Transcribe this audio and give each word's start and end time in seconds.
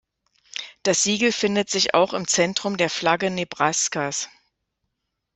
Das 0.81 1.03
Siegel 1.03 1.31
findet 1.31 1.69
sich 1.69 1.93
auch 1.93 2.13
im 2.15 2.27
Zentrum 2.27 2.75
der 2.75 2.89
Flagge 2.89 3.29
Nebraskas. 3.29 4.29